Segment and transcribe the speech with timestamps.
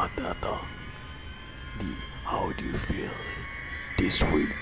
[0.00, 0.64] Selamat datang
[1.76, 1.92] di
[2.24, 3.12] How Do You Feel
[4.00, 4.56] This Week.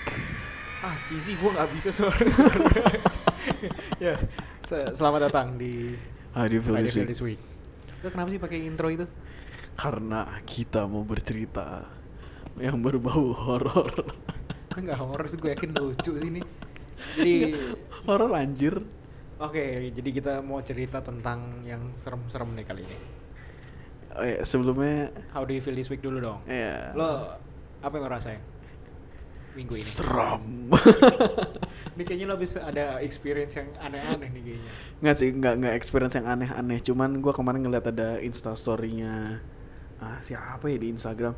[0.83, 2.19] Ah, cheesy gue nggak bisa suara.
[4.03, 4.19] ya,
[4.67, 5.95] se- selamat datang di
[6.35, 7.11] How Do You Feel This Feel Week?
[7.15, 7.39] This Week.
[8.03, 9.07] Lo kenapa sih pakai intro itu?
[9.79, 11.87] Karena kita mau bercerita
[12.59, 13.95] yang berbau horor.
[14.75, 16.43] Enggak horor sih, gue yakin lucu sih ini.
[17.15, 17.55] Jadi,
[18.11, 18.75] horor anjir.
[19.39, 19.63] oke,
[19.95, 23.18] jadi kita mau cerita tentang yang serem-serem nih kali ini.
[24.11, 26.39] Oh, ya, sebelumnya How do you feel this week dulu dong?
[26.45, 27.37] ya Lo
[27.79, 28.41] apa yang lo rasain
[29.51, 29.81] minggu ini?
[29.81, 30.43] seram.
[31.95, 34.71] Ini kayaknya lo bisa ada experience yang aneh-aneh nih kayaknya.
[34.99, 36.79] nggak sih, nggak nggak experience yang aneh-aneh.
[36.79, 39.43] Cuman gua kemarin ngeliat ada Insta story-nya
[39.97, 41.35] ah, siapa ya di Instagram.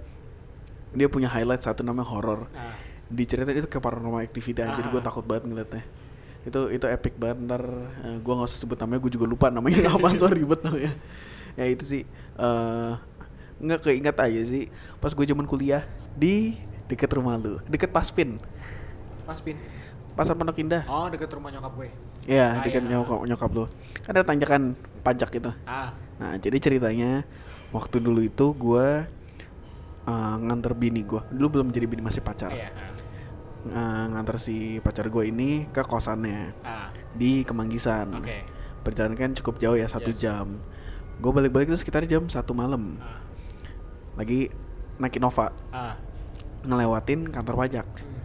[0.91, 2.45] Dia punya highlight satu namanya horor.
[2.54, 5.04] Ah, diceritain itu kayak paranormal activity aja, jadi gue Ah.
[5.04, 5.84] takut banget ngeliatnya.
[6.41, 7.63] Itu itu epic banget ntar
[8.05, 10.93] eh, gue nggak usah sebut namanya, gue juga lupa namanya apaan soal ribet namanya.
[11.54, 12.04] Ya itu sih
[12.35, 12.94] eh
[13.57, 14.66] nggak keinget aja sih
[14.98, 18.35] pas gue zaman kuliah di deket rumah lu, deket Paspin,
[19.24, 19.55] pas pin.
[20.12, 20.84] pasar Pondok Indah.
[20.85, 21.88] Oh, deket rumah nyokap gue.
[22.26, 22.91] Ya, Ah, deket iya.
[22.91, 23.66] nyokap, nyokap lu.
[24.02, 24.62] Kan ada tanjakan
[24.99, 25.55] pajak gitu.
[25.63, 27.24] Ah, Nah, jadi ceritanya
[27.72, 29.07] waktu dulu itu gue
[30.04, 31.22] eh, nganter bini gue.
[31.29, 32.52] Dulu belum jadi bini masih pacar.
[32.52, 32.70] iya.
[32.70, 32.91] ah.
[33.63, 38.12] Eh, nganter si pacar gue ini ke kosannya Ah, di Kemanggisan.
[38.12, 38.38] oke.
[38.82, 40.20] Perjalanan kan cukup jauh ya satu Yes.
[40.20, 40.60] jam.
[41.21, 42.97] Gue balik-balik itu sekitar jam satu malam.
[42.97, 43.21] Ah,
[44.17, 44.49] Lagi
[44.97, 45.95] naik Innova ah.
[46.61, 47.87] ngelewatin kantor pajak.
[47.87, 48.19] Hmm.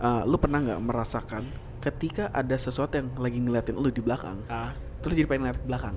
[0.00, 1.46] Eh, lu pernah nggak merasakan
[1.78, 5.96] ketika ada sesuatu yang lagi ngeliatin lu di belakang, Ah, terus jadi pengen ngeliat belakang.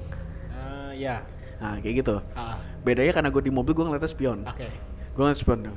[0.51, 1.15] eh, ya.
[1.59, 2.15] Nah kayak gitu.
[2.33, 4.39] Ah, Bedanya karena gue di mobil gue ngeliatnya spion.
[4.43, 4.67] oke.
[5.11, 5.59] Gue ngeliat spion.
[5.63, 5.75] Deng.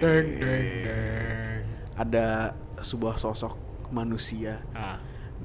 [0.00, 1.62] Deng deng deng.
[1.94, 2.26] Ada
[2.80, 3.54] sebuah sosok
[3.90, 4.96] manusia Ah,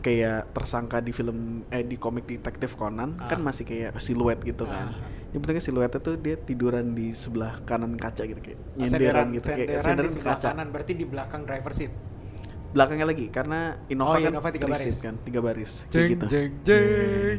[0.05, 3.41] kayak tersangka di film eh di komik detektif Conan kan Ah.
[3.41, 4.93] masih kayak siluet gitu kan.
[4.93, 5.09] Ah.
[5.33, 9.47] Yang pentingnya siluetnya tuh dia tiduran di sebelah kanan kaca gitu kayak senderan, nyenderan gitu
[9.49, 10.47] kayak senderan senderan di kaca.
[10.47, 11.91] kanan berarti di belakang driver seat.
[12.71, 14.83] Belakangnya lagi karena Innova Oh, iya, kan Innova tiga baris.
[14.85, 15.71] seat kan, tiga baris.
[15.89, 16.25] Jeng, gitu.
[16.27, 17.37] jeng, jeng.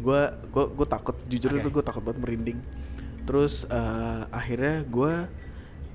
[0.00, 1.60] Gua gua gua takut jujur Oke.
[1.60, 2.58] itu gua takut banget merinding.
[3.22, 5.28] Terus eh, akhirnya gua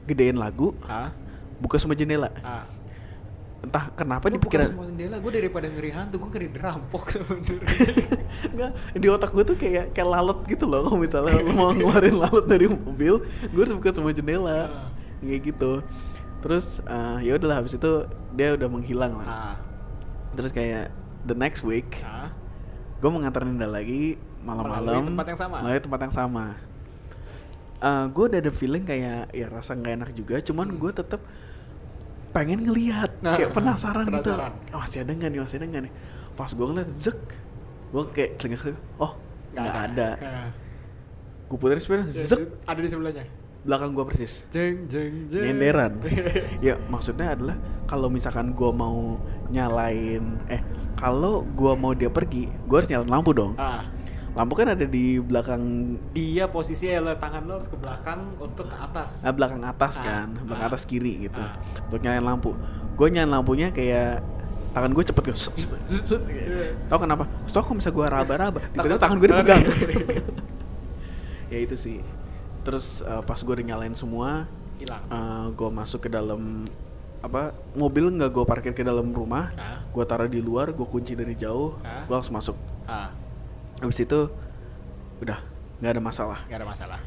[0.06, 1.10] gedein lagu, Ah,
[1.58, 2.30] buka semua jendela.
[2.40, 2.70] ah.
[3.64, 7.66] Entah kenapa di pikiran semua jendela, gue daripada ngeri hantu, gue ngeri derampok sebenernya.
[8.52, 8.72] Enggak,
[9.02, 12.46] di otak gue tuh kayak kayak lalat gitu loh kalau misalnya lo mau ngeluarin lalat
[12.46, 14.70] dari mobil, gue harus buka semua jendela.
[14.70, 14.90] Ah.
[15.24, 15.72] Kayak gitu.
[16.46, 17.92] Terus eh, ya udahlah habis itu
[18.38, 19.28] dia udah menghilang lah.
[19.28, 19.56] ah,
[20.38, 20.94] Terus kayak
[21.26, 22.30] the next week, ah.
[23.02, 25.56] gue mengantar Ninda lagi malam-malam tempat yang sama?
[25.66, 26.46] melalui tempat yang sama.
[27.86, 31.22] gue udah ada feeling kayak ya rasa nggak enak juga, cuman gue tetap
[32.36, 34.52] pengen ngelihat Nah, kayak penasaran, penasaran.
[34.52, 34.76] gitu.
[34.76, 35.94] Oh, masih ada nggak nih, masih ada nggak nih?
[36.36, 37.20] Pas gue ngeliat zek,
[37.90, 39.12] gue kayak telinga ke, oh
[39.54, 40.10] nggak ada.
[40.20, 40.50] Ah.
[41.46, 43.24] Gue puterin spion, Ya, zek, Ada di sebelahnya.
[43.62, 44.46] belakang gue persis.
[44.48, 45.42] Jeng jeng jeng.
[45.48, 45.98] Nyenderan.
[46.68, 49.16] ya maksudnya adalah kalau misalkan gue mau
[49.50, 50.62] nyalain, eh
[50.94, 53.56] kalau gue mau dia pergi, gue harus nyalain lampu dong.
[53.56, 53.88] ah.
[54.36, 55.64] Lampu kan ada di belakang
[56.12, 59.24] Dia posisinya lo tangan lo harus ke belakang untuk ke atas.
[59.24, 61.40] ah, belakang atas Ah, kan, belakang ah, atas kiri gitu.
[61.40, 61.56] ah.
[61.88, 62.52] Untuk nyalain lampu.
[62.94, 64.20] Gue nyalain lampunya kayak
[64.72, 65.40] tangan gue cepet gitu.
[65.88, 66.16] Gitu.
[66.86, 67.24] Tahu kenapa?
[67.48, 69.62] Soalnya kalau misalnya gue raba-raba, tiba-tiba tangan gue dipegang.
[71.54, 72.04] ya itu sih.
[72.66, 75.00] Terus eh, pas gue nyalain semua, Hilang.
[75.54, 76.68] gue masuk ke dalam
[77.24, 79.80] apa mobil nggak gue parkir ke dalam rumah, Ah.
[79.82, 82.04] gue taruh di luar, gue kunci dari jauh, Ah.
[82.04, 82.58] gue langsung masuk.
[82.86, 83.10] Ah,
[83.80, 84.20] Habis itu
[85.20, 85.40] udah
[85.80, 86.40] nggak ada masalah.
[86.48, 87.00] gak ada masalah.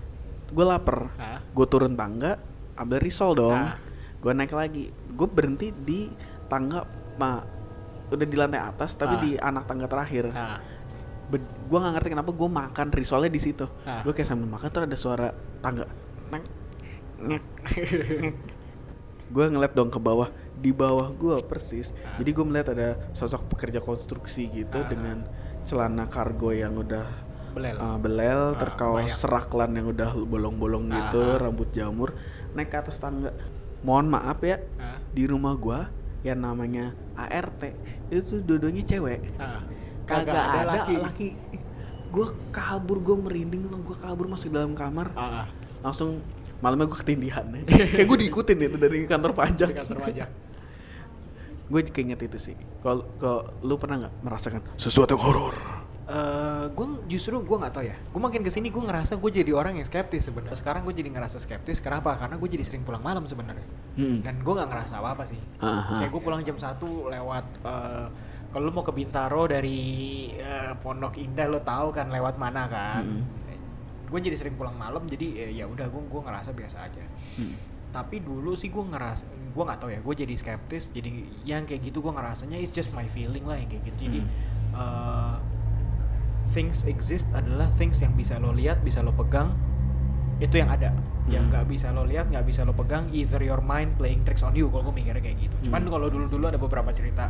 [0.48, 1.40] Gue lapar, Ah.
[1.40, 2.40] gue turun tangga,
[2.74, 3.76] ambil risol dong, Ah.
[4.18, 6.08] gue naik lagi, gue berhenti di
[6.48, 6.84] tangga,
[7.16, 7.44] ma,
[8.08, 9.20] udah di lantai atas tapi Ah.
[9.20, 10.32] di anak tangga terakhir.
[10.32, 10.60] Ah,
[11.28, 13.68] gue nggak ngerti kenapa gue makan risolnya di situ.
[13.84, 14.00] Ah.
[14.00, 15.28] Gue kayak sambil makan tuh ada suara
[15.60, 15.84] tangga,
[16.28, 16.44] Neng,
[19.28, 21.93] gue ngeliat dong ke bawah, di bawah gue persis.
[22.00, 22.16] Ah.
[22.16, 24.88] Jadi gue melihat ada sosok pekerja konstruksi gitu Ah.
[24.88, 25.28] dengan
[25.69, 27.05] celana kargo yang udah
[27.50, 27.76] belel.
[27.76, 31.37] uh, belel, Ah, terkawas seraklan yang udah bolong-bolong gitu, Ah.
[31.38, 32.17] rambut jamur,
[32.53, 33.37] naik ke atas tangga.
[33.81, 37.76] Mohon maaf ya, Ah, di rumah gua yang namanya ART
[38.09, 39.20] itu dua-duanya cewek.
[39.37, 39.61] ah.
[40.03, 40.94] Kagak ada, laki.
[40.97, 41.29] laki.
[42.09, 45.12] Gua kabur, gua merinding loh, gua kabur masuk dalam kamar.
[45.12, 45.47] Ah, ah.
[45.81, 46.25] Langsung
[46.59, 47.61] malamnya gua ketindihan ya.
[47.69, 49.70] Kayak gue diikutin itu dari kantor pajak.
[49.76, 50.29] Kantor pajak.
[51.69, 52.56] gue keinget itu sih.
[52.79, 55.56] Kalau kalau lu pernah nggak merasakan sesuatu yang horor?
[56.09, 57.97] Eh, gue justru gue nggak tahu ya.
[58.09, 60.56] Gue makin ke sini gue ngerasa gue jadi orang yang skeptis sebenarnya.
[60.56, 61.79] Sekarang gue jadi ngerasa skeptis.
[61.79, 62.17] Kenapa?
[62.17, 63.69] Karena gue jadi sering pulang malam sebenarnya.
[63.94, 64.25] Hmm.
[64.25, 65.37] Dan gue nggak ngerasa apa apa sih.
[65.61, 66.00] Aha.
[66.00, 66.81] Kayak gue pulang jam 1
[67.12, 67.44] lewat.
[67.61, 68.06] eh,
[68.49, 69.81] kalau lu mau ke Bintaro dari
[70.32, 73.05] eh, Pondok Indah lo tahu kan lewat mana kan?
[73.05, 73.25] Hmm.
[74.09, 77.05] gue jadi sering pulang malam jadi ya udah gue gue ngerasa biasa aja
[77.37, 77.53] Hmm.
[77.88, 81.11] Tapi dulu sih gue ngerasa gue nggak tahu ya gue jadi skeptis jadi
[81.43, 84.31] yang kayak gitu gue ngerasanya it's just my feeling lah yang kayak gitu jadi Hmm.
[84.73, 85.37] uh,
[86.49, 89.52] things exist adalah things yang bisa lo lihat bisa lo pegang
[90.38, 90.94] itu yang ada
[91.26, 91.50] yang Hmm.
[91.50, 94.64] nggak bisa lo lihat nggak bisa lo pegang either your mind playing tricks on you
[94.67, 95.91] kalau gue mikirnya kayak gitu cuman Hmm.
[95.91, 97.29] kalau dulu dulu ada beberapa cerita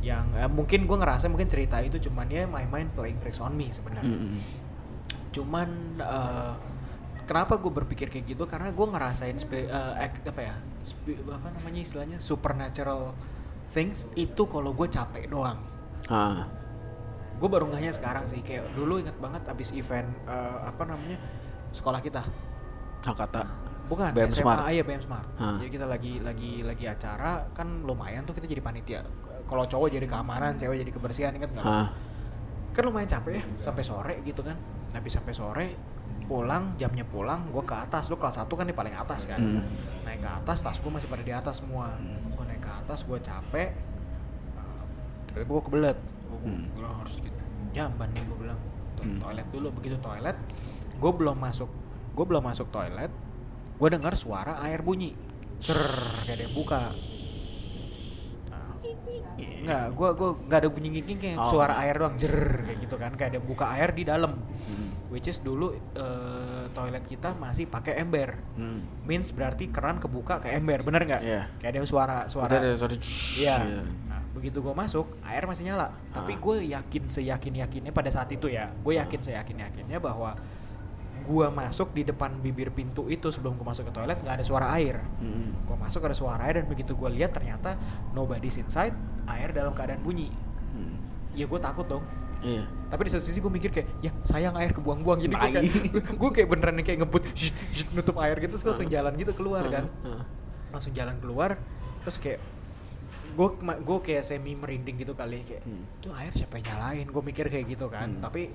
[0.00, 3.52] yang eh, mungkin gue ngerasa mungkin cerita itu cuman ya my mind playing tricks on
[3.52, 4.38] me sebenarnya Hmm.
[5.30, 5.68] cuman
[5.98, 6.52] eh,
[7.30, 11.48] kenapa gue berpikir kayak gitu karena gue ngerasain spe- eh, ek- apa ya spe- apa
[11.52, 13.14] namanya istilahnya supernatural
[13.68, 15.62] things itu kalau gue capek doang
[16.04, 16.50] Ah.
[17.32, 21.22] gue baru ngehnya sekarang sih kayak dulu inget banget abis event eh, apa namanya
[21.70, 22.26] sekolah kita
[23.00, 23.46] Hakata.
[23.86, 24.60] bukan BM SMA Smart.
[24.68, 25.54] iya BM Smart Hah.
[25.56, 29.06] jadi kita lagi lagi lagi acara kan lumayan tuh kita jadi panitia
[29.46, 31.94] kalau cowok jadi keamanan cewek jadi kebersihan inget nggak Ah.
[32.70, 34.58] kan lumayan capek ya sampai sore gitu kan
[34.90, 35.66] habis sampai sore
[36.30, 38.06] pulang jamnya pulang gue ke atas.
[38.06, 39.36] Lu kelas 1 kan di paling atas kan?
[39.36, 39.66] Hmm.
[40.00, 41.98] naik ke atas tas gue masih pada di atas semua.
[42.30, 43.74] Gue naik ke atas gue capek.
[45.26, 45.98] Tiba-tiba gue kebelet.
[46.24, 46.64] Gue Hmm.
[46.72, 47.40] bilang harus gitu.
[47.70, 48.58] Jamban nih gue bilang.
[48.94, 49.18] To- Hmm.
[49.18, 49.68] toilet dulu.
[49.72, 50.38] Begitu toilet
[50.94, 51.70] gue belum masuk
[52.10, 53.08] gue belum masuk toilet
[53.74, 55.16] gue dengar suara air bunyi.
[55.58, 55.78] Ser
[56.22, 56.82] kayak ada yang buka.
[58.40, 58.66] Nah,
[59.60, 61.48] Nggak, gue gue nggak ada bunyi ngingking kayak Oh.
[61.48, 62.16] suara air doang.
[62.16, 62.32] Jer
[62.62, 63.12] kayak gitu kan.
[63.12, 64.32] Kayak ada yang buka air di dalam.
[64.36, 64.89] Hmm.
[65.10, 68.86] Which is dulu eh, toilet kita masih pakai ember Hmm.
[69.02, 71.42] means berarti keran kebuka ke ember bener nggak Iya.
[71.56, 72.96] kayak ada yang suara suara Udah, udah, sorry.
[73.36, 73.56] iya
[74.06, 76.38] nah, begitu gue masuk air masih nyala tapi Ah.
[76.38, 80.38] gue yakin seyakin yakinnya pada saat itu ya gue yakin seyakin yakinnya bahwa
[81.20, 84.72] gue masuk di depan bibir pintu itu sebelum gue masuk ke toilet nggak ada suara
[84.72, 85.52] air Hmm.
[85.60, 87.74] gue masuk ada suara air dan begitu gue lihat ternyata
[88.12, 88.94] nobody's inside
[89.26, 90.30] air dalam keadaan bunyi
[90.70, 90.96] Hmm.
[91.32, 92.04] ya gue takut dong
[92.40, 92.64] Iya.
[92.88, 95.52] tapi di satu sisi gue mikir kayak ya sayang air kebuang-buang jadi gue Tai.
[95.52, 95.72] kayak
[96.16, 97.54] gue kayak beneran kayak ngebut shit,
[97.92, 99.84] nutup air gitu terus gue langsung jalan gitu keluar kan
[100.68, 101.60] langsung jalan keluar
[102.00, 102.40] terus kayak
[103.30, 105.84] gue gue kayak semi merinding gitu kali kayak Hmm.
[106.00, 108.20] tuh air siapa yang nyalain gue mikir kayak gitu kan Hmm.
[108.20, 108.50] tapi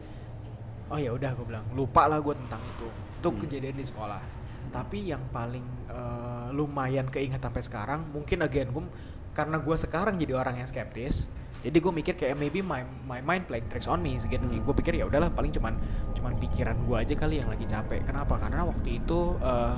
[0.88, 3.40] oh ya udah gue bilang lupa lah gue tentang itu itu Hmm.
[3.40, 4.22] kejadian di sekolah
[4.68, 8.84] tapi yang paling eh, lumayan keinget sampai sekarang mungkin again gue
[9.32, 11.32] karena gue sekarang jadi orang yang skeptis
[11.66, 14.62] jadi gue mikir kayak maybe my my mind playing tricks on me segitu Hmm.
[14.62, 15.74] gue pikir ya udahlah paling cuman
[16.14, 19.78] cuman pikiran gue aja kali yang lagi capek kenapa karena waktu itu eh,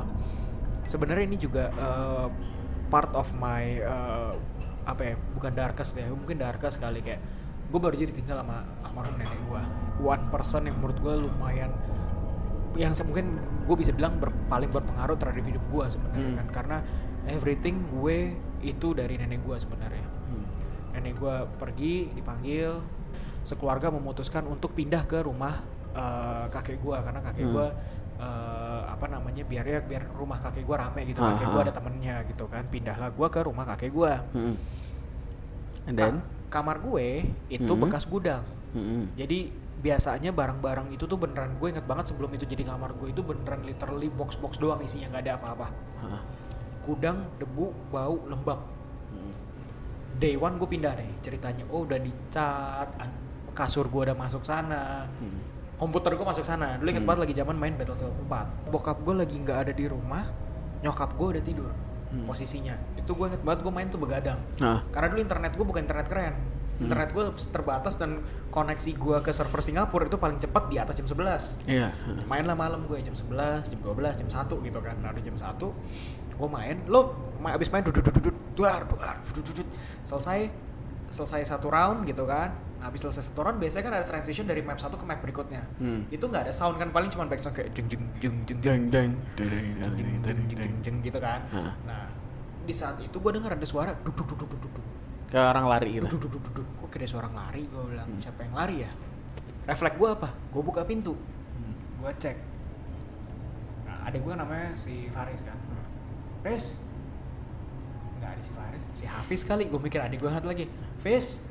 [0.85, 2.27] sebenarnya ini juga eh,
[2.87, 4.31] part of my eh,
[4.83, 7.23] apa ya bukan darkest ya mungkin darkest kali kayak
[7.67, 9.61] gue baru jadi tinggal sama almarhum nenek gue
[9.99, 11.71] one person yang menurut gue lumayan
[12.75, 16.37] yang mungkin gue bisa bilang ber- paling berpengaruh terhadap hidup gue sebenarnya Hmm.
[16.37, 16.77] kan karena
[17.27, 20.07] everything gue itu dari nenek gue sebenarnya.
[20.97, 22.81] Nenek gue pergi dipanggil
[23.41, 25.53] sekeluarga memutuskan untuk pindah ke rumah
[25.93, 27.53] eh, kakek gue karena kakek Hmm.
[27.53, 27.67] gue
[28.17, 31.73] eh, apa namanya biar ya biar rumah kakek gue rame gitu Ah, kakek gue ada
[31.73, 34.55] temennya gitu kan pindahlah gue ke rumah kakek gue Hmm.
[35.85, 36.15] And then?
[36.47, 37.81] kamar gue itu Hmm.
[37.83, 38.41] bekas gudang
[38.71, 39.11] Hmm.
[39.13, 43.21] jadi biasanya barang-barang itu tuh beneran gue inget banget sebelum itu jadi kamar gue itu
[43.21, 45.67] beneran literally box-box doang isinya nggak ada apa-apa
[46.81, 48.59] gudang debu bau lembab
[49.07, 49.31] Hmm.
[50.17, 52.89] Day one gue pindah deh ceritanya oh udah dicat
[53.53, 55.37] kasur gue udah masuk sana Hmm.
[55.75, 57.09] komputer gue masuk sana dulu inget Hmm.
[57.09, 60.25] banget lagi zaman main Battlefield 4 bokap gue lagi nggak ada di rumah
[60.79, 61.71] nyokap gue udah tidur
[62.07, 62.23] Hmm.
[62.23, 64.81] posisinya itu gue inget banget gue main tuh begadang Ah.
[64.87, 66.35] karena dulu internet gue bukan internet keren
[66.77, 66.85] Hmm.
[66.85, 71.05] internet gue terbatas dan koneksi gue ke server Singapura itu paling cepat di atas jam
[71.05, 71.89] 11 Iya.
[72.23, 74.93] main lah malam gue jam 11, jam 12, jam 1 gitu kan.
[74.95, 75.73] Nah, udah jam 1
[76.31, 79.67] gue main, lo ma- abis main duduk duduk duduk duar duar duduk duduk
[80.03, 80.51] selesai
[81.07, 82.51] selesai satu round gitu kan.
[82.77, 85.63] Nah, habis selesai satu round biasanya kan ada transition dari map satu ke map berikutnya.
[85.77, 86.03] Hmm.
[86.07, 89.11] Itu nggak ada sound kan paling cuma background kayak jeng jeng jeng jeng jeng jeng
[89.33, 91.41] jeng jeng jeng jeng jeng jeng gitu kan.
[91.81, 92.11] Nah,
[92.61, 94.85] di saat itu gue dengar ada suara duduk duduk duduk duduk
[95.27, 96.05] Kayak orang lari gitu.
[96.05, 98.19] duduk duduk duduk kok kayak ada suara lari gue bilang Hmm.
[98.21, 98.91] siapa yang lari ya
[99.63, 101.73] refleks gue apa gue buka pintu Hmm.
[101.97, 102.37] gue cek
[103.83, 105.55] nah, ada gue namanya si Faris kan
[106.39, 106.86] Faris nggak
[108.37, 111.41] ada si Faris si Hafiz kali gue mikir adik gue satu lagi Fis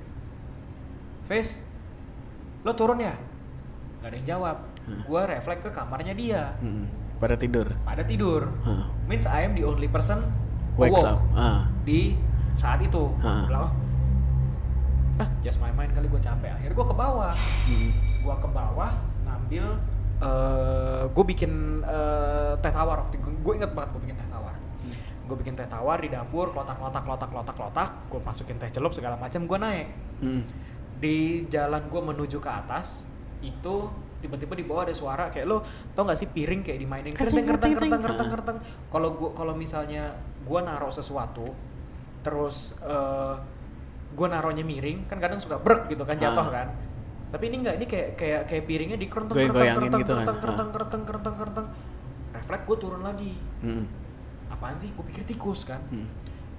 [1.25, 1.59] Fis
[2.63, 3.15] lo turun ya
[3.99, 5.03] nggak ada yang jawab Hmm.
[5.03, 6.87] gue refleks ke kamarnya dia Hmm.
[7.19, 7.67] Pada tidur.
[7.83, 8.87] pada tidur Hah.
[9.05, 10.23] means I am the only person
[10.79, 11.19] Wakes up.
[11.35, 11.67] Ah.
[11.83, 12.15] di
[12.55, 13.73] saat itu bilang oh
[15.17, 17.35] ah just my mind kali gue capek akhirnya gue ke bawah
[17.67, 17.91] Hmm.
[18.23, 18.91] gue ke bawah
[19.23, 19.65] ngambil
[20.17, 21.53] eh gue bikin
[21.83, 24.55] eh, teh tawar waktu gue inget banget gue bikin teh tawar
[25.27, 28.91] gue bikin teh tawar di dapur klotak klotak klotak klotak klotak gue masukin teh celup
[28.91, 30.43] segala macam gue naik Hmm.
[30.97, 31.17] di
[31.47, 33.05] jalan gue menuju ke atas
[33.39, 33.75] itu
[34.17, 35.61] tiba-tiba di bawah ada suara kayak lo
[35.93, 38.57] tau gak sih piring kayak dimainin kerteng kerteng kerteng kerteng kerteng
[38.89, 41.53] kalau gua kalau misalnya gua naruh sesuatu
[42.23, 43.35] terus eh
[44.13, 46.65] gua naruhnya miring kan kadang suka brek gitu kan jatuh Ah.
[46.65, 46.69] kan
[47.29, 50.25] tapi ini enggak ini kayak kayak kayak piringnya di kerteng kerteng Goyang-goyangin kerteng gitu kan.
[50.25, 50.43] kerteng Ah.
[50.43, 51.67] kerteng kerteng kerteng kerteng
[52.33, 53.85] refleks gua turun lagi Hmm.
[54.51, 54.91] Apaan sih?
[54.95, 55.83] Gua pikir tikus kan?
[55.93, 56.09] Hmm.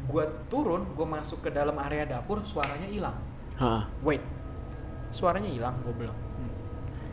[0.07, 3.17] gua turun gua masuk ke dalam area dapur suaranya hilang.
[3.57, 3.89] Ha.
[4.05, 4.21] wait.
[5.09, 6.17] Suaranya hilang gue bilang.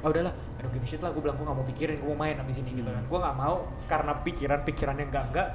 [0.04, 0.36] Oh udahlah.
[0.60, 1.08] Don't give shit lah.
[1.16, 3.04] Gue bilang gue gak mau pikirin gue mau main abis ini gitu kan.
[3.08, 5.48] Gue gak mau karena pikiran-pikiran yang enggak enggak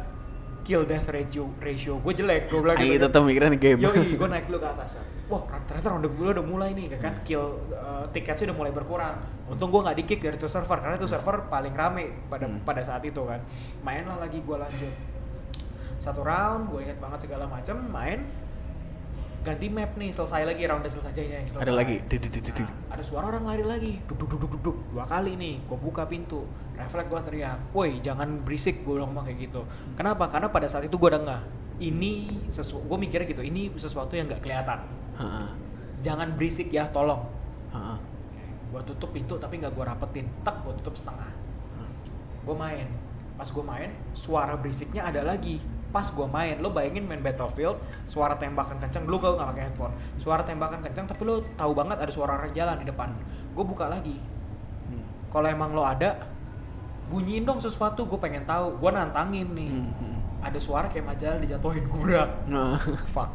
[0.69, 3.15] kill death ratio ratio gue jelek gue bilang gitu itu kan.
[3.17, 3.79] tuh mikiran game.
[3.81, 5.01] Yoi, gue naik dulu ke atas.
[5.25, 9.17] Wah, ternyata ronde gue udah mulai nih, kan kill uh, tiketnya udah mulai berkurang.
[9.49, 12.61] Untung gue nggak di kick dari tuh server karena itu server paling rame pada Hmm.
[12.61, 13.41] pada saat itu kan.
[13.81, 14.93] Mainlah lagi gue lanjut.
[15.97, 18.29] Satu round, gue ingat banget segala macam, main
[19.39, 21.57] ganti map nih selesai lagi round selesai selesai.
[21.57, 21.97] Ada lagi.
[21.97, 23.93] Nah, ada suara orang lari lagi.
[24.03, 24.77] Duk duk duk duk duk, duk.
[24.91, 26.43] dua kali nih gue buka pintu.
[26.75, 29.63] Refleks gue teriak woi jangan berisik gue bilang kayak gitu.
[29.95, 30.27] Kenapa?
[30.27, 31.43] Karena pada saat itu gue udah nggak
[31.79, 34.83] ini sesu gue mikirnya gitu ini sesuatu yang nggak kelihatan.
[35.15, 35.51] Ha.
[36.03, 37.23] jangan berisik ya tolong.
[38.69, 40.27] Gue tutup pintu tapi nggak gue rapetin.
[40.43, 41.31] Tak gue tutup setengah.
[42.43, 42.87] Gue main.
[43.39, 48.33] Pas gue main suara berisiknya ada lagi pas gue main lo bayangin main battlefield suara
[48.33, 52.09] tembakan kencang lu gak nggak pakai handphone suara tembakan kencang tapi lo tahu banget ada
[52.09, 53.09] suara orang jalan di depan
[53.51, 54.17] gue buka lagi
[54.85, 55.05] Hmm.
[55.27, 56.17] kalau emang lo ada
[57.07, 60.17] bunyiin dong sesuatu gue pengen tahu gue nantangin nih Hmm, hmm.
[60.41, 62.77] ada suara kayak majalah dijatuhin kubrak Nah.
[63.07, 63.29] fuck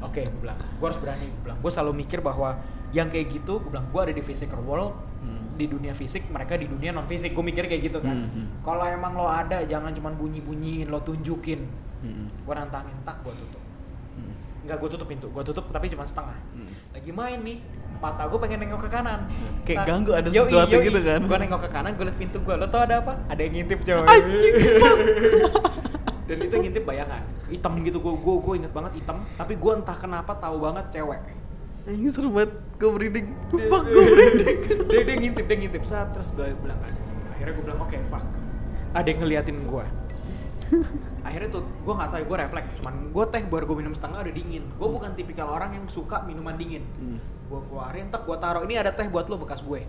[0.00, 2.58] oke gue bilang gue harus berani gue bilang gue selalu mikir bahwa
[2.90, 5.43] yang kayak gitu gue bilang gue ada di physical world Hmm.
[5.54, 8.14] Di dunia fisik mereka di dunia non fisik gue mikir kayak gitu kan.
[8.14, 8.46] Hmm, hmm.
[8.66, 11.64] kalau emang lo ada jangan cuma bunyi bunyiin lo tunjukin.
[12.04, 12.28] Hmm.
[12.28, 13.62] gue nantangin tak gue tutup.
[14.18, 14.34] Hmm.
[14.66, 15.26] nggak gue tutup pintu.
[15.30, 16.36] Gue tutup tapi cuma setengah.
[16.52, 16.68] Hmm.
[16.92, 17.58] lagi main nih
[18.02, 19.20] mata gue pengen nengok ke kanan.
[19.64, 20.86] Kayak ganggu ada Yoi, sesuatu yoi.
[20.90, 21.20] gitu kan.
[21.24, 23.14] gue nengok ke kanan gue liat pintu gue lo tau ada apa?
[23.30, 24.04] Ada yang ngintip coy.
[24.04, 24.54] Anjing,
[26.28, 27.22] dan itu yang ngintip bayangan.
[27.48, 27.98] Hitam gitu.
[28.00, 29.22] Gue gue gue inget banget hitam.
[29.36, 31.20] Tapi gue entah kenapa tahu banget cewek.
[31.84, 32.52] Ini seru banget.
[32.84, 33.26] Gue merinding.
[33.48, 34.58] Fuck gue merinding.
[34.84, 36.92] dia dia ngintip dia ngintip saat terus gue bilang kan
[37.32, 38.24] akhirnya gue bilang oke fuck
[38.92, 39.84] ada yang ngeliatin gue
[41.26, 44.34] akhirnya tuh gue nggak tahu gue refleks cuman gue teh baru gue minum setengah udah
[44.34, 47.18] dingin gue bukan tipikal orang yang suka minuman dingin Hmm.
[47.48, 49.82] gue keluarin tak gue taruh ini ada teh buat lo bekas gue.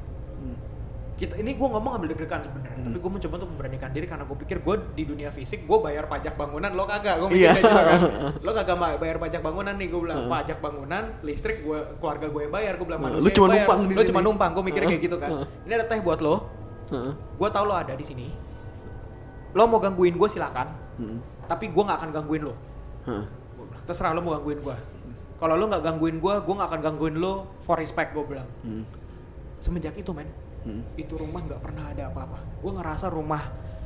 [1.15, 2.91] Kita ini gue ngomong ambil deg-degan sebenarnya Hmm.
[2.91, 6.05] tapi gue mencoba untuk memberanikan diri karena gue pikir gue di dunia fisik gue bayar
[6.05, 7.99] pajak bangunan lo kagak gue mikirnya gitu kan
[8.37, 10.29] lo kagak bayar pajak bangunan nih gue bilang Heeh.
[10.29, 13.57] pajak bangunan listrik gue keluarga gue yang bayar gue bilang manusia lu yang cuma bayar.
[13.57, 15.07] numpang lo cuma numpang gue mikirnya kayak Heeh.
[15.07, 15.47] gitu kan Heeh.
[15.61, 16.35] ini ada teh buat lo
[16.87, 17.11] Heeh.
[17.15, 18.27] gue tau lo ada di sini
[19.51, 21.19] lo mau gangguin gue silakan Hmm.
[21.45, 22.55] tapi gue nggak akan gangguin lo
[23.05, 23.23] bilang,
[23.83, 24.75] terserah lo mau gangguin gue
[25.35, 28.83] kalau lo nggak gangguin gue gue nggak akan gangguin lo for respect gue bilang Hmm.
[29.57, 30.27] semenjak itu men
[30.65, 30.81] Hmm.
[30.97, 33.41] itu rumah nggak pernah ada apa-apa gue ngerasa rumah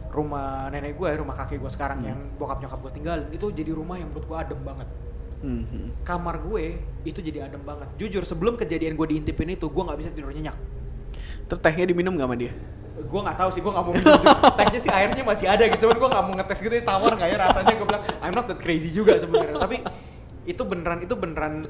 [0.10, 4.00] rumah nenek gue rumah kakek gue sekarang yang bokap nyokap gue tinggalin itu jadi rumah
[4.00, 4.90] yang menurut gue adem banget
[5.40, 5.64] Hmm.
[5.72, 5.88] Hmm.
[6.04, 10.10] kamar gue itu jadi adem banget jujur sebelum kejadian gue diintipin itu gue nggak bisa
[10.12, 10.52] tidur nyenyak
[11.48, 12.52] Terus tehnya diminum gak sama dia?
[13.00, 14.20] gue nggak tahu sih gue nggak mau minum
[14.60, 17.38] tehnya sih airnya masih ada gitu cuman gue nggak mau ngetes gitu tawar nggak ya
[17.40, 19.80] rasanya gue bilang I'm not that crazy juga sebenarnya tapi
[20.44, 21.68] itu beneran itu beneran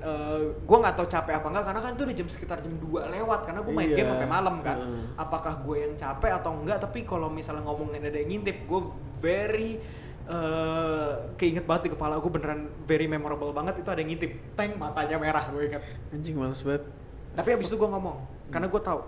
[0.60, 3.40] gue nggak tahu capek apa enggak karena kan itu udah jam sekitar jam 2 lewat
[3.44, 3.98] karena gue main Iya.
[3.98, 5.04] game sampai malam kan Heeh.
[5.16, 8.82] apakah gue yang capek atau enggak tapi kalau misalnya ngomongin ada yang ngintip gue
[9.18, 9.82] very
[10.30, 14.78] eh keinget banget di kepala gue beneran very memorable banget itu ada yang ngintip tank
[14.78, 16.86] matanya merah gue inget Anjing males banget.
[17.34, 19.02] tapi abis itu gue ngomong karena gue tahu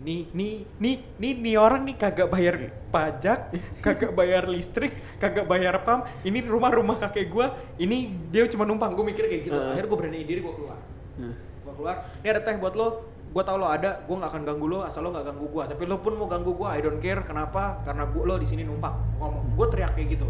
[0.00, 3.52] nih nih nih nih nih orang nih kagak bayar pajak
[3.84, 6.08] kagak bayar listrik kagak bayar pam.
[6.24, 8.96] Ini rumah-rumah kakek gue ini dia cuma numpang.
[8.96, 9.56] Gue mikir kayak gitu.
[9.56, 9.76] Heeh.
[9.76, 10.78] akhirnya gue beraniin diri gue keluar.
[11.20, 11.36] Nah.
[11.36, 11.96] gue keluar.
[12.24, 12.88] Ini ada teh buat lo.
[13.30, 15.82] Gue tau lo ada gue nggak akan ganggu lo asal lo nggak ganggu gue tapi
[15.86, 17.20] lo pun mau ganggu gue I don't care.
[17.20, 17.84] Kenapa?
[17.84, 18.96] Karena gue lo di sini numpang.
[19.20, 20.26] Ngomong gue teriak kayak gitu.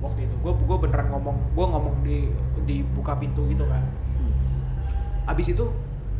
[0.00, 2.32] Waktu itu gue gue beneran ngomong gue ngomong di
[2.64, 3.84] di buka pintu gitu kan.
[5.28, 5.64] Abis itu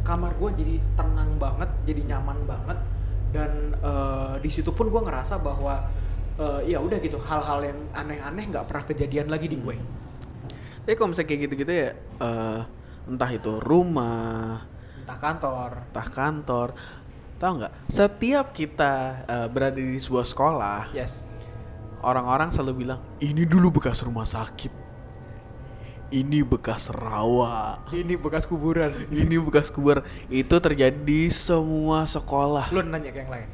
[0.04, 2.78] kamar gue jadi tenang banget jadi nyaman banget.
[3.34, 5.90] Dan eh, di situ pun gue ngerasa bahwa
[6.38, 9.75] eh, ya udah gitu hal-hal yang aneh-aneh nggak pernah kejadian lagi di gue
[10.84, 12.61] Tapi kalau misalnya kayak gitu-gitu ya, eh,
[13.08, 14.68] entah itu rumah,
[15.00, 15.70] entah kantor.
[15.88, 16.68] entah kantor,
[17.40, 17.73] tahu nggak?
[17.88, 21.25] Setiap kita eh, berada di sebuah sekolah, yes.
[22.04, 24.84] orang-orang selalu bilang ini dulu bekas rumah sakit,
[26.14, 28.94] ini bekas rawa, ini bekas kuburan.
[29.11, 30.06] Ini bekas kubur.
[30.30, 32.71] Itu terjadi di semua sekolah.
[32.71, 33.49] lu nanya ke yang lain.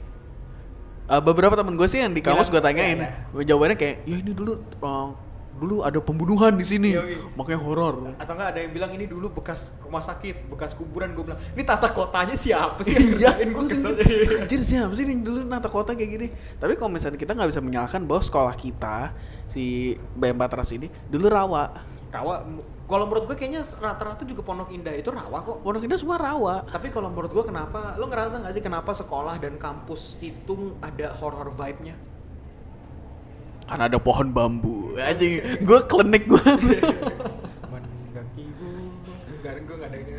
[1.11, 4.31] Eh, beberapa temen gue sih yang di kampus gue tanyain, iya, jawabannya kayak, ya ini
[4.31, 5.09] dulu eh,
[5.61, 6.95] dulu ada pembunuhan di sini.
[6.95, 7.33] Yoi.
[7.35, 8.15] makanya horor.
[8.21, 11.17] Atau enggak ada yang bilang ini dulu bekas rumah sakit bekas kuburan.
[11.17, 12.95] Gue bilang ini tata kotanya siapa sih?
[12.95, 13.41] Iya.
[13.51, 13.97] Gue kesel.
[14.45, 16.29] anjir siapa sih yang dulu nata kota kayak gini?
[16.61, 19.11] Tapi kalau misalnya kita nggak bisa menyalahkan bahwa sekolah kita
[19.51, 21.75] si BM Batras ini dulu rawa
[22.11, 22.43] rawa.
[22.91, 25.63] Kalau menurut gue kayaknya rata-rata juga pondok indah itu rawa kok.
[25.63, 26.67] Pondok indah semua rawa.
[26.67, 31.15] Tapi kalau menurut gue kenapa lo ngerasa nggak sih kenapa sekolah dan kampus itu ada
[31.23, 31.95] horror vibe-nya?
[33.71, 34.99] Karena ada pohon bambu.
[34.99, 36.43] Anjing gue klinik gue.
[37.71, 38.91] Mendaki gunung
[39.39, 40.13] enggak gue nggak ada ini.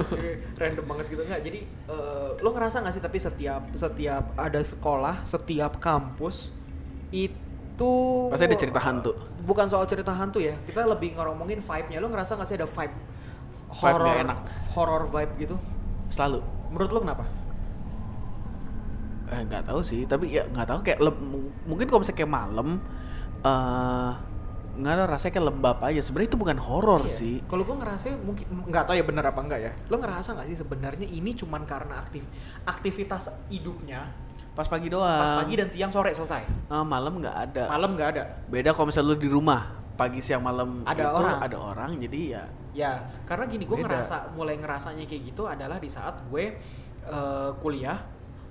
[0.62, 1.22] Random banget gitu.
[1.26, 6.54] Nggak jadi eh, lo ngerasa nggak sih tapi setiap setiap ada sekolah setiap kampus
[7.10, 7.43] itu
[8.30, 9.12] Pasti ada cerita hantu.
[9.44, 10.54] bukan soal cerita hantu ya.
[10.64, 11.98] Kita lebih ngomongin vibe-nya.
[12.00, 12.94] Lo ngerasa nggak sih ada vibe
[13.74, 14.38] nggak enak.
[14.72, 15.56] horror vibe gitu?
[16.08, 16.40] Selalu.
[16.70, 17.24] Menurut lo kenapa?
[19.28, 20.06] Eh nggak tahu sih.
[20.06, 20.78] Tapi ya nggak tahu.
[20.86, 20.98] Kayak
[21.66, 22.68] mungkin kalau misalnya kayak malam
[23.44, 24.10] eh
[24.74, 26.00] nggak ada rasanya kayak lembab aja.
[26.02, 27.12] Sebenarnya itu bukan horor Iya.
[27.12, 27.34] sih.
[27.46, 29.72] Kalau gue ngerasa mungkin nggak tahu ya benar apa enggak ya.
[29.90, 32.24] Lo ngerasa nggak sih sebenarnya ini cuman karena aktif
[32.64, 34.08] aktivitas hidupnya
[34.54, 36.42] pas pagi doang pas pagi dan siang sore selesai.
[36.46, 38.22] Eh, malam nggak ada Malam nggak ada.
[38.46, 39.60] beda kalau misalnya lu di rumah
[39.94, 41.36] pagi siang malam Ada itu orang.
[41.42, 42.44] ada orang jadi ya
[42.74, 46.58] Ya, karena gini gue ngerasa mulai ngerasanya kayak gitu adalah di saat gue
[47.04, 47.98] eh, kuliah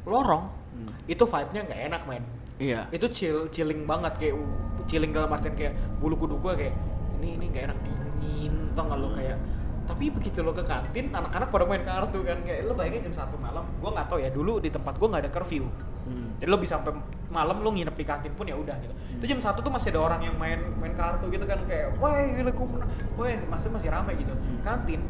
[0.04, 0.48] lorong.
[0.72, 0.96] Hmm.
[1.04, 2.24] Itu vibe-nya nggak enak, men.
[2.56, 6.76] iya Itu chill chilling banget kayak uh, chilling dalam artian kayak bulu kuduk gue kayak
[7.20, 9.38] ini ini nggak enak dingin tau nggak lo kayak
[9.84, 13.36] tapi begitu lo ke kantin anak-anak pada main kartu kan kayak lo bayangin jam satu
[13.36, 15.68] malam gue nggak tahu ya dulu di tempat gue nggak ada curfew
[16.04, 16.36] Hmm.
[16.38, 16.94] jadi lo bisa sampai
[17.28, 18.94] malam lo nginep di kantin pun ya udah gitu.
[19.18, 22.14] Itu jam satu tuh masih ada orang yang main main kartu gitu kan kayak wah
[22.14, 22.68] gila gue
[23.16, 24.32] wah masih masih ramai gitu.
[24.60, 25.02] Kantin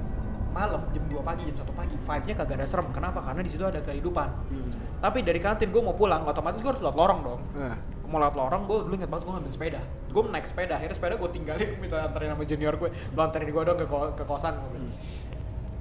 [0.49, 2.87] malam jam 2 pagi jam 1 pagi vibe-nya kagak ada serem.
[2.89, 3.19] Kenapa?
[3.19, 4.29] Karena di situ ada kehidupan.
[4.49, 4.71] Hmm.
[5.01, 7.41] tapi dari kantin gue mau pulang otomatis gue harus lewat lorong dong.
[7.59, 7.75] Eh,
[8.07, 9.81] mau lewat lorong gue dulu inget banget gue ngambil sepeda.
[10.07, 13.63] Gue naik sepeda akhirnya sepeda gue tinggalin minta anterin sama junior gue lo anterin gue
[13.65, 14.95] dong ke, ko- ke kosan bilang.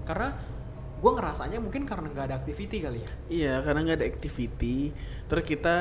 [0.02, 0.34] karena
[1.02, 3.10] gue ngerasanya mungkin karena nggak ada activity kali ya.
[3.26, 4.94] Iya karena nggak ada activity.
[5.26, 5.74] Terus kita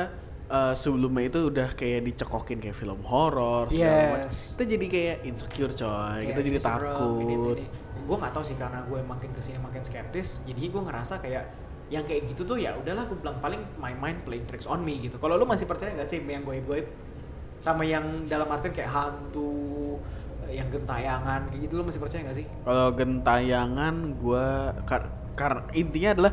[0.50, 4.34] eh, sebelumnya itu udah kayak dicekokin kayak film horor segala macam.
[4.34, 4.58] Yes.
[4.58, 6.20] kita jadi kayak insecure coy.
[6.26, 7.58] Kita jadi takut.
[8.02, 11.54] gue nggak tahu sih karena gue makin ke sini makin skeptis jadi gue ngerasa kayak
[11.86, 14.98] yang kayak gitu tuh ya udahlah gue bilang paling my mind playing tricks on me
[14.98, 15.22] gitu.
[15.22, 16.88] Kalau lu masih percaya nggak sih yang goib-goib?
[17.62, 20.02] Sama yang dalam artian kayak hantu
[20.48, 24.46] yang gentayangan kayak gitu lu masih percaya nggak sih Kalau gentayangan gue
[25.32, 26.32] karena intinya adalah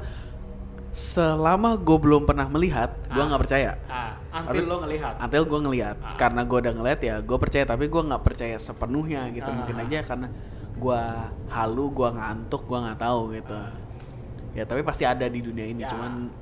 [0.89, 3.28] selama gue belum pernah melihat, gue Ah.
[3.30, 3.72] nggak percaya.
[3.86, 6.17] ah until Tapi- lo ngelihat Until gue ngelihat, Ah.
[6.17, 7.63] karena gue udah ngeliat ya gue percaya.
[7.63, 9.45] Tapi gue nggak percaya sepenuhnya gitu.
[9.45, 9.54] Ah.
[9.54, 10.28] Mungkin aja karena
[10.74, 11.02] gue
[11.48, 13.62] halu, gue ngantuk, gue nggak tahu gitu.
[14.52, 15.86] Ya tapi pasti ada di dunia ini.
[15.86, 15.89] Ya.
[15.93, 16.34] Cuman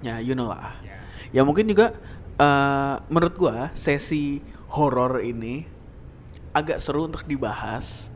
[0.00, 0.78] ya you know lah.
[0.80, 0.96] Ya.
[1.32, 1.90] Ya mungkin juga
[2.32, 5.68] eh, menurut gue sesi horor ini
[6.52, 8.08] agak seru untuk dibahas.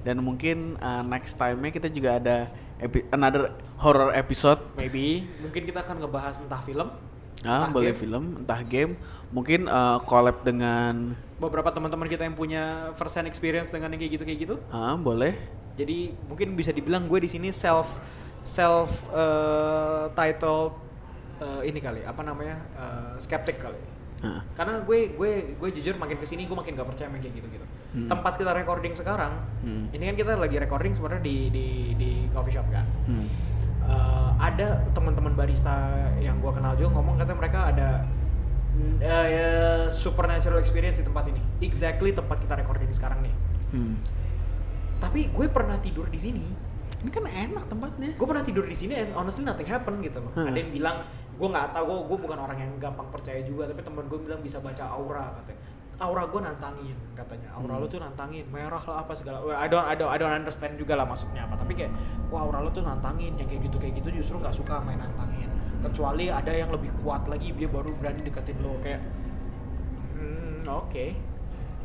[0.00, 2.48] Dan mungkin uh, next time-nya kita juga ada
[2.80, 4.58] epi- another horror episode.
[4.74, 5.28] Maybe.
[5.44, 6.88] Mungkin kita akan ngebahas entah film
[7.40, 8.00] ah entah boleh game.
[8.00, 8.92] film entah game.
[9.32, 14.12] Mungkin uh, collab dengan beberapa teman-teman kita yang punya first hand experience dengan yang kayak
[14.16, 14.56] gitu kayak gitu.
[14.72, 15.36] Ah boleh.
[15.76, 18.00] Jadi mungkin bisa dibilang gue di sini self
[18.44, 20.76] self eh, title
[21.40, 23.80] eh, ini kali apa namanya eh, skeptic kali
[24.52, 27.48] Karena gue gue gue jujur makin ke sini gue makin gak percaya main kayak gitu
[27.50, 28.06] gitu Hmm.
[28.06, 29.90] tempat kita recording sekarang Hmm.
[29.90, 33.26] ini kan kita lagi recording sebenarnya di di di coffee shop kan hmm.
[33.82, 37.88] Eh, ada teman-teman barista yang gue kenal juga ngomong katanya mereka ada
[39.00, 39.48] eh, ya,
[39.86, 43.34] supernatural experience di tempat ini exactly tempat kita recording sekarang nih
[43.68, 43.98] Hmm.
[44.98, 46.44] tapi gue pernah tidur di sini
[46.96, 50.30] ini kan enak tempatnya gue pernah tidur di sini and honestly nothing happen gitu loh
[50.32, 50.46] Hmm.
[50.46, 50.96] ada yang bilang
[51.40, 54.44] gue nggak tahu gue gue bukan orang yang gampang percaya juga tapi temen gue bilang
[54.44, 55.62] bisa baca aura katanya.
[56.00, 57.48] Aura gue nantangin katanya.
[57.56, 57.82] Aura Hmm.
[57.84, 59.40] lo tuh nantangin merah lah apa segala.
[59.40, 61.56] Well, I don't I don't I don't understand juga lah maksudnya apa.
[61.60, 61.92] Tapi kayak
[62.28, 65.48] wah aura lo tuh nantangin yang kayak gitu kayak gitu justru nggak suka main nantangin.
[65.80, 69.00] Kecuali ada yang lebih kuat lagi dia baru berani deketin lo kayak
[70.16, 71.06] hmm, oke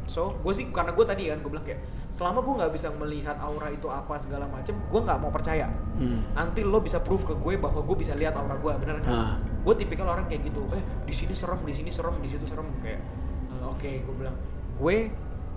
[0.05, 1.81] so gue sih karena gue tadi kan gue bilang kayak
[2.13, 5.65] selama gue nggak bisa melihat aura itu apa segala macem gue nggak mau percaya
[5.97, 6.37] hmm.
[6.37, 9.11] until lo bisa proof ke gue bahwa gue bisa lihat aura gue bener nggak?
[9.11, 9.35] Ah.
[9.65, 10.61] Gue tipikal orang kayak gitu.
[10.77, 13.01] Eh di sini serem, di sini serem, di situ serem kayak.
[13.49, 14.37] "Eh, Oke, gue bilang
[14.77, 14.97] gue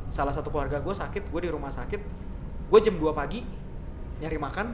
[0.09, 2.01] salah satu keluarga gue sakit, gue di rumah sakit,
[2.73, 3.45] gue jam 2 pagi
[4.19, 4.67] nyari makan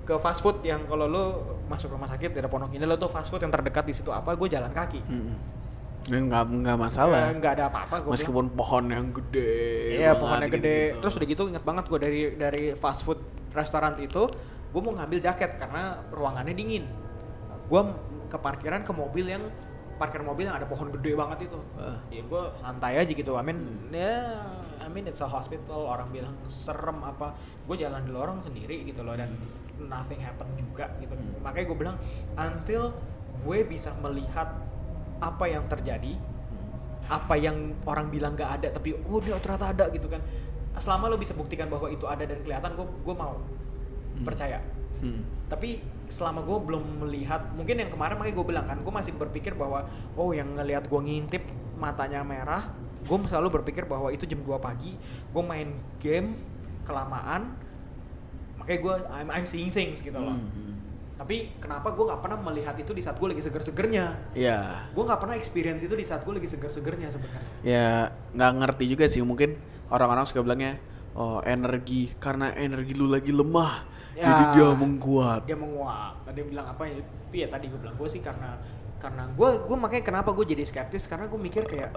[0.00, 1.24] ke fast food yang kalau lo
[1.68, 4.34] masuk rumah sakit ada pondok ini lo tuh fast food yang terdekat di situ apa
[4.34, 5.36] gue jalan kaki Hmm.
[6.10, 9.54] Ya, nggak nggak masalah Eh, nggak ada apa-apa gue bilang meskipun pohon yang gede
[9.96, 10.58] Iya pohonnya gede.
[10.58, 10.98] gitu-gitu.
[11.00, 14.26] Terus udah gitu inget banget gue dari dari fast food restoran itu,
[14.68, 16.84] gue mau ngambil jaket karena ruangannya dingin.
[17.64, 17.82] Gue
[18.26, 19.42] ke parkiran ke mobil yang
[19.96, 22.00] parkir mobil yang ada pohon gede banget itu Ah.
[22.08, 24.32] ya gue santai aja gitu I mean ya
[24.80, 29.04] I mean it's a hospital orang bilang serem apa gue jalan di lorong sendiri gitu
[29.04, 29.28] loh dan
[29.78, 31.44] nothing happen juga gitu Hmm.
[31.44, 31.96] makanya gue bilang
[32.34, 32.96] until
[33.40, 34.48] gue bisa melihat
[35.20, 36.16] apa yang terjadi
[37.10, 40.22] apa yang orang bilang gak ada tapi oh dia ternyata ada gitu kan
[40.78, 43.34] selama lo bisa buktikan bahwa itu ada dan kelihatan gue gue mau
[44.10, 44.26] Hmm.
[44.26, 44.58] percaya
[45.00, 45.24] Hmm.
[45.48, 45.80] tapi
[46.12, 49.86] selama gue belum melihat mungkin yang kemarin makanya gue bilang kan gue masih berpikir bahwa
[50.12, 51.40] oh yang ngelihat gue ngintip
[51.80, 52.68] matanya merah
[53.00, 56.36] gue selalu berpikir bahwa itu jam 2 pagi gue main game
[56.84, 57.56] kelamaan
[58.60, 60.69] makanya gue I'm, I'm seeing things gitu loh Hmm.
[61.20, 64.32] Tapi kenapa gue nggak pernah melihat itu di saat gue lagi seger-segernya?
[64.32, 67.50] Ya, gue nggak pernah experience itu di saat gue lagi seger-segernya sebenarnya.
[67.60, 69.60] Ya nggak ngerti juga sih mungkin
[69.92, 70.80] orang-orang suka bilangnya
[71.12, 74.26] oh energi karena energi lu lagi lemah Ya.
[74.26, 76.26] jadi dia menguat dia menguap.
[76.34, 76.98] Dia bilang apa ya?
[76.98, 78.58] Tapi ya tadi gue bilang gue sih karena
[79.00, 81.94] karena gue gue makanya kenapa gue jadi skeptis karena gue mikir kayak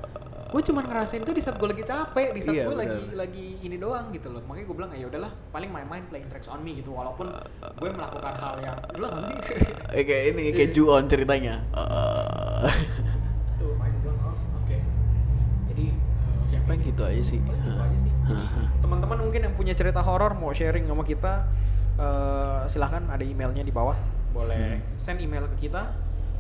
[0.53, 3.47] gue cuma ngerasain itu di saat gue lagi capek di saat Iya, gue lagi lagi
[3.59, 4.45] ini doang gitu loh.
[4.45, 7.25] Makanya gue bilang ya udahlah paling my mind playing tricks on me gitu walaupun
[7.73, 9.37] gue melakukan hal yang apa sih?
[9.97, 11.57] Eh, kayak ini kayak Juon ceritanya.
[11.73, 12.69] Eh,
[13.57, 14.77] tuh bilang oh oke.
[15.67, 17.39] Jadi eh, ya paling gitu aja sih.
[17.41, 18.11] Paling gitu aja sih.
[18.79, 21.49] Teman-teman mungkin yang punya cerita horor mau sharing sama kita
[21.95, 23.97] eh, silahkan ada emailnya di bawah.
[24.29, 24.97] Boleh Hmm.
[24.97, 25.93] send email ke kita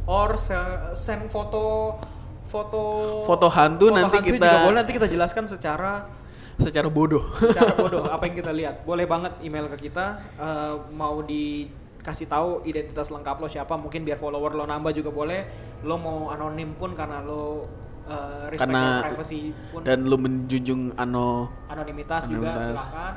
[0.05, 1.97] or se- send foto
[2.43, 2.81] foto
[3.23, 6.05] Foto hantu nanti kita- juga boleh nanti kita jelaskan secara
[6.53, 7.23] secara bodoh.
[7.33, 8.75] Secara bodoh apa yang kita lihat.
[8.83, 14.15] Boleh banget email ke kita eh, mau dikasih tahu identitas lengkap lo siapa mungkin biar
[14.15, 15.41] follower lo nambah juga boleh.
[15.81, 17.65] Lo mau anonim pun karena lo
[18.03, 19.81] eh, respect Karena- privacy pun.
[19.81, 22.65] dan lu menjunjung ano anonimitas, juga Anonimitas.
[22.69, 23.15] silahkan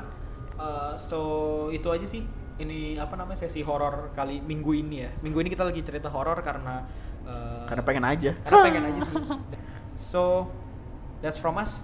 [0.57, 1.19] Uh, so
[1.69, 2.25] itu aja sih.
[2.57, 5.13] Ini apa namanya sesi horor kali minggu ini ya.
[5.21, 6.81] Minggu ini kita lagi cerita horor karena
[7.27, 8.31] uh, karena pengen aja.
[8.39, 9.15] karena pengen aja sih.
[9.95, 10.47] So
[11.19, 11.83] that's from us.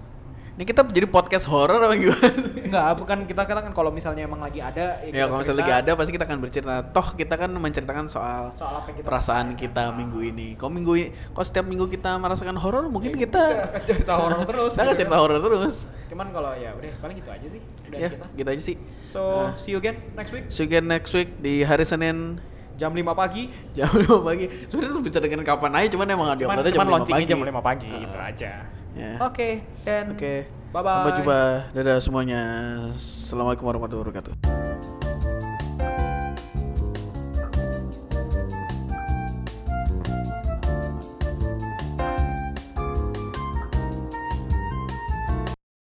[0.54, 2.30] Ini kita jadi podcast horor apa gimana?
[2.62, 5.74] Enggak, bukan kita kan kan kalau misalnya emang lagi ada ya kita kalau misalnya lagi
[5.82, 6.74] ada pasti kita akan bercerita.
[6.94, 10.54] Toh kita kan menceritakan soal soal apa kita perasaan kita minggu ini.
[10.54, 14.46] Kalau minggu ini kalau setiap minggu kita merasakan horor mungkin Ya, kita akan cerita horor
[14.54, 14.72] terus.
[14.78, 15.76] Kita akan cerita horor terus.
[16.06, 17.60] Cuman kalau ya udah paling gitu aja sih.
[17.90, 18.26] Udah ya kita.
[18.38, 18.76] gitu aja sih.
[19.02, 19.58] So Nah.
[19.58, 20.46] see you again next week.
[20.54, 22.38] See you again next week di hari Senin
[22.74, 23.42] jam 5 pagi
[23.76, 24.46] jam 5 pagi.
[24.66, 27.30] Sebenarnya tuh bisa dengan kapan aja, cuman emang ada cuman, jam 5 launchingnya pagi.
[27.30, 28.00] jam 5 pagi Ah.
[28.00, 28.52] gitu aja
[28.94, 29.18] Ya.
[29.18, 29.48] oke
[29.82, 30.46] dan Oke.
[30.70, 31.40] bye bye Sampai jumpa.
[31.74, 32.40] Dadah semuanya.
[32.94, 34.93] Assalamualaikum warahmatullahi wabarakatuh.